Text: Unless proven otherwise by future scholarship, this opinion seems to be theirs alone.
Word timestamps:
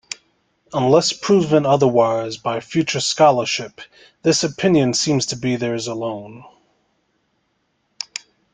Unless 0.73 1.13
proven 1.13 1.63
otherwise 1.63 2.35
by 2.35 2.59
future 2.59 2.99
scholarship, 2.99 3.81
this 4.23 4.43
opinion 4.43 4.95
seems 4.95 5.27
to 5.27 5.35
be 5.35 5.55
theirs 5.55 5.85
alone. 5.85 6.43